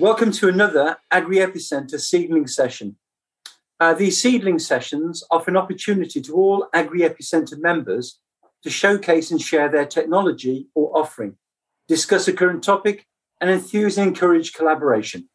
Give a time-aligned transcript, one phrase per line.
[0.00, 2.96] Welcome to another Agri-EPI Centre seedling session.
[3.78, 8.18] Uh, these seedling sessions offer an opportunity to all Agri-EPI Centre members
[8.62, 11.36] to showcase and share their technology or offering,
[11.86, 13.06] discuss a current topic,
[13.42, 15.28] and enthuse and encourage collaboration.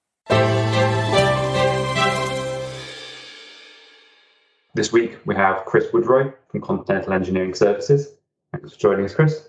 [4.73, 8.15] This week we have Chris Woodrow from Continental Engineering Services.
[8.51, 9.47] Thanks for joining us, Chris.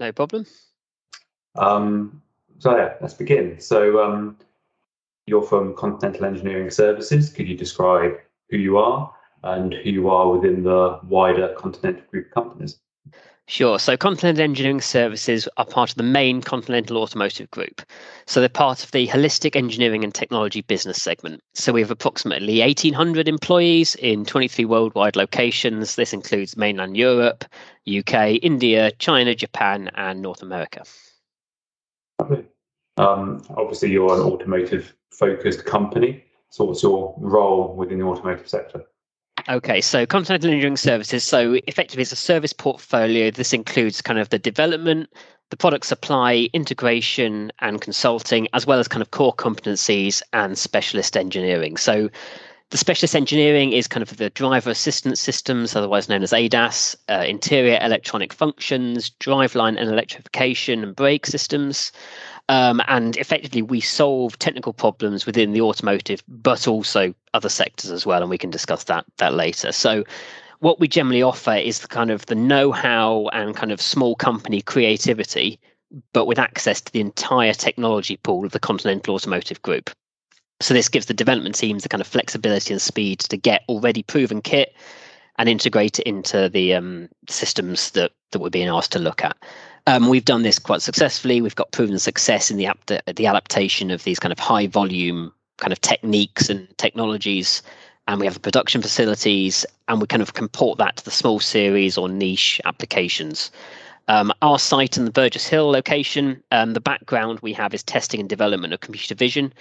[0.00, 0.46] No problem.
[1.54, 2.22] Um,
[2.62, 3.58] so yeah, let's begin.
[3.58, 4.36] So um,
[5.26, 7.28] you're from Continental Engineering Services.
[7.28, 8.12] Could you describe
[8.50, 9.12] who you are
[9.42, 12.78] and who you are within the wider Continental Group of companies?
[13.48, 13.80] Sure.
[13.80, 17.82] So Continental Engineering Services are part of the main Continental Automotive Group.
[18.26, 21.42] So they're part of the Holistic Engineering and Technology business segment.
[21.54, 25.96] So we have approximately 1,800 employees in 23 worldwide locations.
[25.96, 27.44] This includes mainland Europe,
[27.88, 30.84] UK, India, China, Japan, and North America.
[32.96, 36.24] Um, obviously, you're an automotive focused company.
[36.50, 38.84] So, what's your role within the automotive sector?
[39.48, 41.24] Okay, so Continental Engineering Services.
[41.24, 43.30] So, effectively, it's a service portfolio.
[43.30, 45.08] This includes kind of the development,
[45.50, 51.16] the product supply, integration, and consulting, as well as kind of core competencies and specialist
[51.16, 51.76] engineering.
[51.76, 52.10] So,
[52.72, 57.22] the specialist engineering is kind of the driver assistance systems, otherwise known as ADAS, uh,
[57.28, 61.92] interior electronic functions, driveline and electrification and brake systems.
[62.48, 68.04] Um, and effectively, we solve technical problems within the automotive, but also other sectors as
[68.04, 68.20] well.
[68.20, 69.72] And we can discuss that that later.
[69.72, 70.04] So,
[70.58, 74.60] what we generally offer is the kind of the know-how and kind of small company
[74.60, 75.58] creativity,
[76.12, 79.90] but with access to the entire technology pool of the Continental Automotive Group.
[80.60, 84.04] So this gives the development teams the kind of flexibility and speed to get already
[84.04, 84.74] proven kit
[85.36, 89.36] and integrate it into the um, systems that that we're being asked to look at.
[89.86, 91.40] Um, we've done this quite successfully.
[91.40, 95.72] We've got proven success in the, the, adaptation of these kind of high volume kind
[95.72, 97.62] of techniques and technologies,
[98.06, 101.40] and we have the production facilities, and we kind of comport that to the small
[101.40, 103.50] series or niche applications.
[104.08, 108.20] Um, our site in the Burgess Hill location, um, the background we have is testing
[108.20, 109.52] and development of computer vision.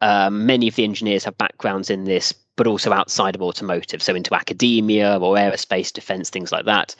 [0.00, 4.14] Um, many of the engineers have backgrounds in this, but also outside of automotive, so
[4.14, 6.94] into academia or aerospace, defense, things like that.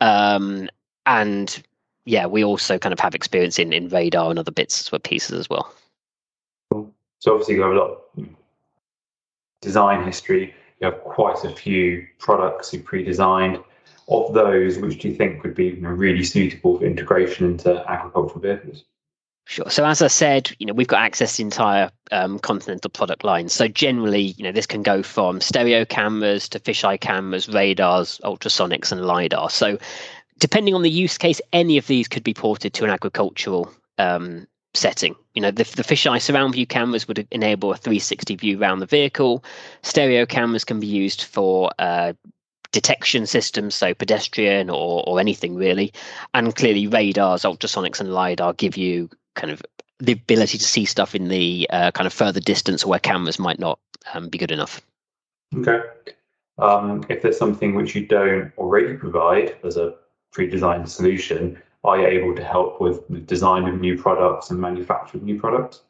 [0.00, 0.68] Um,
[1.06, 1.62] and
[2.04, 5.38] yeah, we also kind of have experience in, in radar and other bits and pieces
[5.38, 5.72] as well.
[6.72, 8.28] So obviously you have a lot of
[9.60, 10.54] design history.
[10.80, 13.58] You have quite a few products you pre-designed.
[14.08, 17.88] Of those, which do you think would be you know, really suitable for integration into
[17.88, 18.84] agricultural vehicles?
[19.44, 19.70] Sure.
[19.70, 23.24] So as I said, you know, we've got access to the entire um, Continental product
[23.24, 23.48] line.
[23.48, 28.90] So generally, you know, this can go from stereo cameras to fisheye cameras, radars, ultrasonics,
[28.90, 29.48] and lidar.
[29.50, 29.78] So
[30.40, 34.46] depending on the use case, any of these could be ported to an agricultural um,
[34.74, 35.14] setting.
[35.34, 38.86] You know, the, the fisheye surround view cameras would enable a 360 view around the
[38.86, 39.44] vehicle.
[39.82, 42.14] Stereo cameras can be used for uh,
[42.72, 45.92] detection systems, so pedestrian or, or anything really.
[46.34, 49.62] And clearly, radars, ultrasonics, and lidar give you kind of
[49.98, 53.58] the ability to see stuff in the uh, kind of further distance where cameras might
[53.58, 53.78] not
[54.14, 54.80] um, be good enough.
[55.54, 55.80] Okay.
[56.58, 59.94] Um, if there's something which you don't already provide as a
[60.32, 65.16] pre-designed solution, are you able to help with the design of new products and manufacture
[65.16, 65.82] of new products?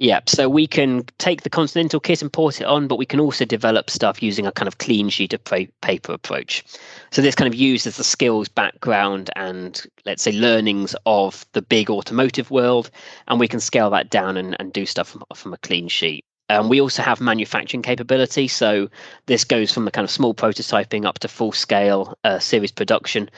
[0.00, 3.18] Yeah, so we can take the Continental kit and port it on, but we can
[3.18, 6.64] also develop stuff using a kind of clean sheet of paper approach.
[7.10, 11.90] So this kind of uses the skills, background, and let's say learnings of the big
[11.90, 12.92] automotive world,
[13.26, 16.24] and we can scale that down and, and do stuff from, from a clean sheet.
[16.48, 18.88] Um, we also have manufacturing capability, so
[19.26, 23.28] this goes from the kind of small prototyping up to full scale uh, series production,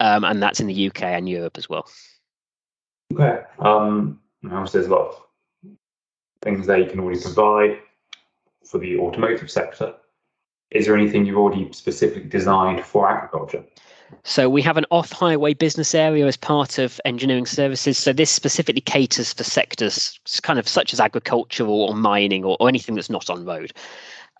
[0.00, 1.88] um, and that's in the UK and Europe as well.
[3.12, 3.42] Okay.
[3.58, 5.22] Um, obviously, there's a lot of
[6.42, 7.78] things there you can already provide
[8.64, 9.94] for the automotive sector.
[10.70, 13.64] Is there anything you've already specifically designed for agriculture?
[14.24, 17.98] So we have an off-highway business area as part of engineering services.
[17.98, 22.68] So this specifically caters for sectors kind of such as agricultural or mining or, or
[22.68, 23.72] anything that's not on road.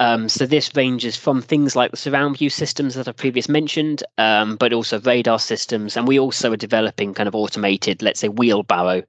[0.02, 4.02] Um, so this ranges from things like the surround view systems that I've previously mentioned,
[4.18, 5.96] um, but also radar systems.
[5.96, 9.04] And we also are developing kind of automated, let's say, wheelbarrow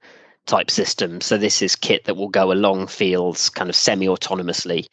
[0.45, 1.25] type systems.
[1.25, 4.85] So this is kit that will go along fields kind of semi-autonomously,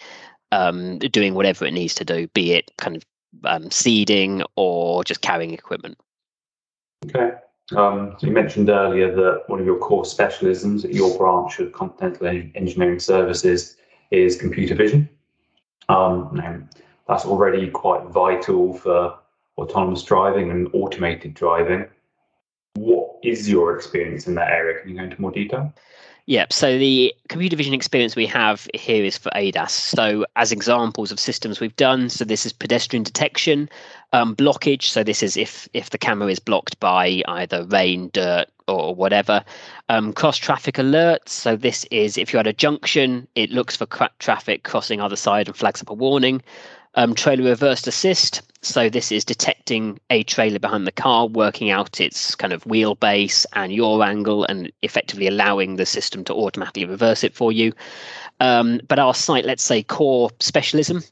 [0.52, 3.05] um, doing whatever it needs to do, be it kind of
[3.44, 5.99] um, seeding or just carrying equipment.
[7.05, 7.32] Okay.
[7.76, 11.73] Um, so you mentioned earlier that one of your core specialisms at your branch of
[11.73, 13.76] Continental Engineering Services
[14.11, 15.06] is computer vision.
[15.90, 16.69] Um,
[17.08, 19.19] that's already quite vital for
[19.58, 21.87] autonomous driving and automated driving.
[22.75, 24.81] What is your experience in that area?
[24.81, 25.72] Can you go into more detail?
[26.26, 26.52] Yep.
[26.52, 29.70] So the computer vision experience we have here is for ADAS.
[29.70, 33.69] So as examples of systems we've done, so this is pedestrian detection,
[34.12, 34.84] um, blockage.
[34.84, 39.44] So this is if if the camera is blocked by either rain, dirt, or whatever.
[39.88, 41.31] Um, cross traffic alerts.
[41.31, 43.87] So this is if you're at a junction, it looks for
[44.19, 46.43] traffic crossing either side and flags up a warning.
[46.94, 48.42] Um, trailer reversed assist.
[48.62, 53.46] So this is detecting a trailer behind the car, working out its kind of wheelbase
[53.54, 57.72] and your angle, and effectively allowing the system to automatically reverse it for you.
[58.40, 61.02] Um, but our site, let's say, core specialism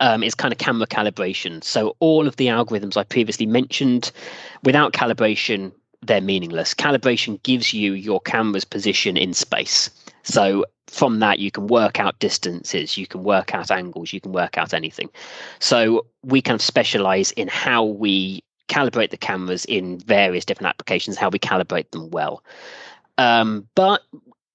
[0.00, 1.62] um, is kind of camera calibration.
[1.62, 4.10] So all of the algorithms I previously mentioned,
[4.62, 5.72] without calibration,
[6.02, 6.74] they're meaningless.
[6.74, 9.90] Calibration gives you your camera's position in space.
[10.24, 14.32] So from that, you can work out distances, you can work out angles, you can
[14.32, 15.10] work out anything.
[15.58, 21.16] So we kind of specialize in how we calibrate the cameras in various different applications,
[21.16, 22.42] how we calibrate them well.
[23.18, 24.02] Um, but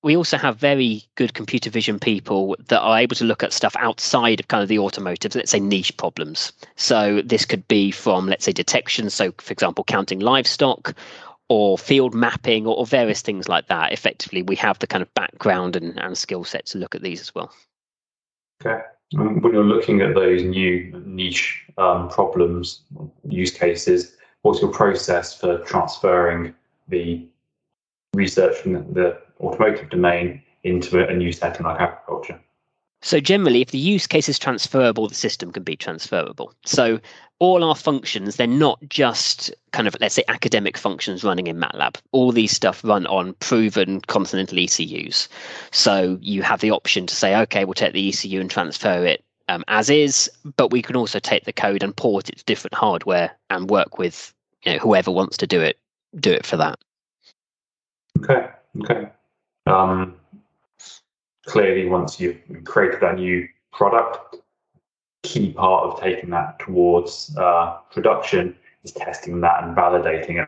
[0.02, 3.76] we also have very good computer vision people that are able to look at stuff
[3.78, 6.54] outside of kind of the automotive, let's say niche problems.
[6.78, 9.10] So this could be from, let's say, detection.
[9.10, 10.96] So, for example, counting livestock,
[11.50, 13.92] or field mapping or, or, various things like that.
[13.92, 17.20] Effectively, we have the kind of background and, and skill set to look at these
[17.20, 17.52] as well.
[18.64, 18.82] Okay.
[19.14, 22.82] When you're looking at those new niche um, problems,
[23.28, 26.54] use cases, what's your process for transferring
[26.88, 27.28] the
[28.14, 32.40] research from the, automotive domain into a new setting like agriculture?
[33.02, 36.54] So generally, if the use case is transferable, the system can be transferable.
[36.66, 37.00] So
[37.40, 41.96] all our functions, they're not just kind of, let's say, academic functions running in MATLAB.
[42.12, 45.30] All these stuff run on proven continental ECUs.
[45.72, 49.24] So you have the option to say, okay, we'll take the ECU and transfer it
[49.50, 52.76] um, as is, but we can also take the code and port it to different
[52.76, 55.78] hardware and work with you know, whoever wants to do it,
[56.20, 56.78] do it for that.
[58.20, 58.48] Okay.
[58.82, 59.10] Okay.
[59.66, 60.16] Um,
[61.50, 64.38] clearly once you've created that new product,
[65.24, 70.48] key part of taking that towards uh, production is testing that and validating it.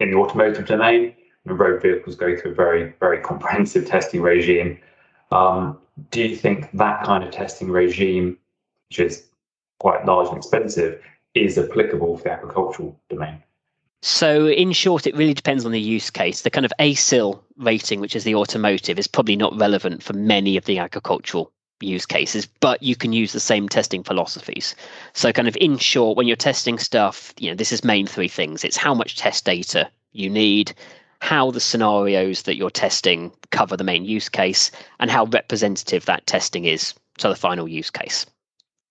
[0.00, 1.14] In the automotive domain,
[1.44, 4.78] road vehicles go through a very, very comprehensive testing regime.
[5.30, 5.78] Um,
[6.10, 8.38] do you think that kind of testing regime,
[8.88, 9.28] which is
[9.78, 11.00] quite large and expensive,
[11.34, 13.42] is applicable for the agricultural domain?
[14.02, 16.42] So, in short, it really depends on the use case.
[16.42, 20.56] The kind of ASIL rating, which is the automotive, is probably not relevant for many
[20.56, 24.76] of the agricultural use cases, but you can use the same testing philosophies.
[25.14, 28.28] So, kind of in short, when you're testing stuff, you know, this is main three
[28.28, 30.72] things it's how much test data you need,
[31.20, 36.26] how the scenarios that you're testing cover the main use case, and how representative that
[36.26, 38.26] testing is to the final use case.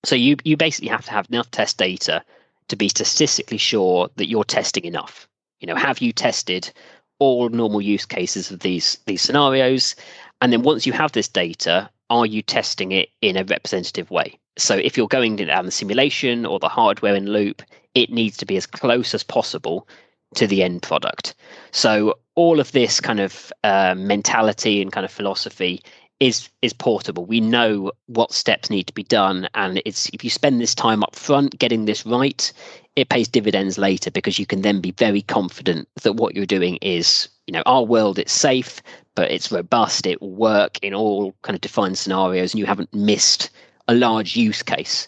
[0.04, 2.24] So, you, you basically have to have enough test data
[2.70, 5.28] to be statistically sure that you're testing enough.
[5.60, 6.72] You know, have you tested
[7.20, 9.96] all normal use cases of these these scenarios?
[10.42, 14.38] And then once you have this data, are you testing it in a representative way?
[14.58, 17.62] So if you're going down the simulation or the hardware in loop,
[17.96, 19.88] it needs to be as close as possible
[20.36, 21.36] to the end product.
[21.72, 25.82] So all of this kind of uh, mentality and kind of philosophy
[26.20, 27.26] is is portable.
[27.26, 31.04] We know what steps need to be done, and it's if you spend this time
[31.04, 32.52] up front getting this right,
[32.96, 36.78] it pays dividends later because you can then be very confident that what you're doing
[36.82, 38.82] is, you know, our world it's safe,
[39.16, 42.94] but it's robust, it will work in all kind of defined scenarios, and you haven't
[42.94, 43.52] missed
[43.88, 45.08] a large use case.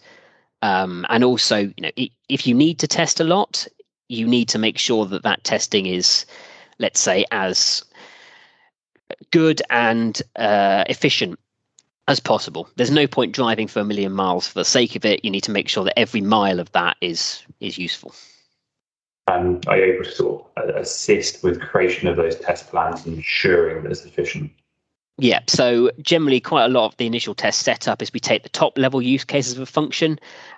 [0.61, 1.91] Um, and also, you know,
[2.27, 3.65] if you need to test a lot,
[4.09, 6.25] you need to make sure that that testing is,
[6.79, 7.83] let's say, as
[9.31, 11.39] good and uh, efficient
[12.07, 12.67] as possible.
[12.75, 15.23] There's no point driving for a million miles for the sake of it.
[15.23, 18.13] You need to make sure that every mile of that is is useful.
[19.27, 23.17] And are you able to sort of assist with creation of those test plans and
[23.17, 24.51] ensuring that it's efficient?
[25.19, 28.49] Yeah, so generally, quite a lot of the initial test setup is we take the
[28.49, 30.17] top level use cases of a function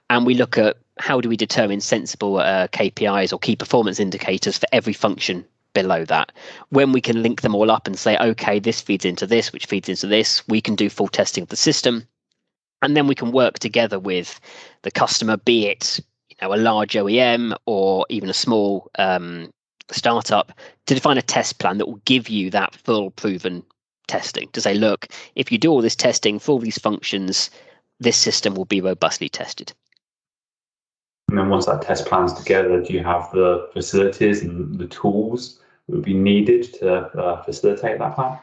[0.10, 4.58] and we look at how do we determine sensible uh, KPIs or key performance indicators
[4.58, 6.31] for every function below that.
[6.69, 9.65] When we can link them all up and say, okay, this feeds into this, which
[9.65, 12.07] feeds into this, we can do full testing of the system.
[12.81, 14.39] And then we can work together with
[14.81, 15.99] the customer, be it
[16.29, 19.51] you know a large OEM or even a small um,
[19.91, 20.51] startup,
[20.87, 23.63] to define a test plan that will give you that full proven
[24.07, 24.49] testing.
[24.49, 27.49] To say, look, if you do all this testing for all these functions,
[27.99, 29.73] this system will be robustly tested.
[31.31, 35.61] And then once that test plan's together, do you have the facilities and the tools
[35.88, 38.38] that would be needed to uh, facilitate that plan?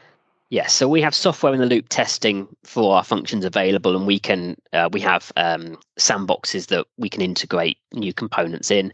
[0.51, 4.17] Yes, so we have software in the loop testing for our functions available, and we
[4.17, 8.91] can uh, we have um, sandboxes that we can integrate new components in.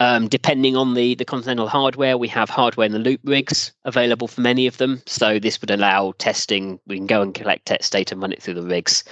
[0.00, 4.28] Um, depending on the the Continental hardware, we have hardware in the loop rigs available
[4.28, 5.02] for many of them.
[5.04, 6.80] So this would allow testing.
[6.86, 9.04] We can go and collect test data and run it through the rigs.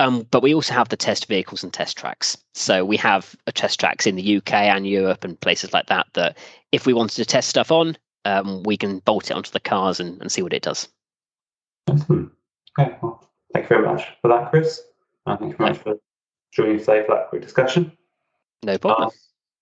[0.00, 2.36] Um, but we also have the test vehicles and test tracks.
[2.52, 6.08] So we have a test tracks in the UK and Europe and places like that.
[6.12, 6.36] That
[6.72, 9.98] if we wanted to test stuff on, um, we can bolt it onto the cars
[9.98, 10.88] and, and see what it does.
[11.88, 12.32] Excellent.
[12.78, 14.82] Okay, well, thank you very much for that, Chris.
[15.26, 15.98] Uh, thank you very much for
[16.52, 17.90] joining today for that quick discussion.
[18.62, 19.10] No problem.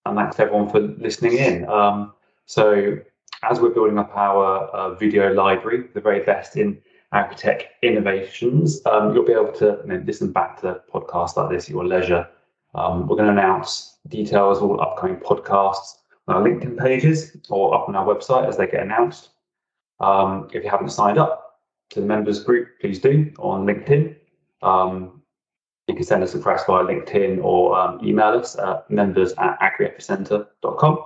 [0.04, 1.66] Um, and thanks everyone for listening in.
[1.66, 2.12] Um,
[2.44, 2.98] so,
[3.42, 6.78] as we're building up our uh, video library, the very best in
[7.14, 11.64] agritech innovations, um, you'll be able to you know, listen back to podcasts like this
[11.64, 12.28] at your leisure.
[12.74, 15.96] Um, we're going to announce details of all upcoming podcasts
[16.28, 19.30] on our LinkedIn pages or up on our website as they get announced.
[20.00, 21.45] Um, if you haven't signed up,
[21.90, 24.16] to the members group, please do on LinkedIn.
[24.62, 25.22] Um,
[25.88, 29.58] you can send us a request via LinkedIn or um, email us at members at
[29.60, 30.98] agriepicenter.com.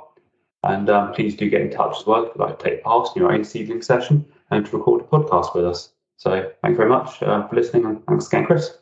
[0.62, 3.08] And um, please do get in touch as well if you'd like to take part
[3.14, 5.92] in your own seedling session and to record a podcast with us.
[6.16, 8.76] So thank you very much uh, for listening and thanks again, Chris.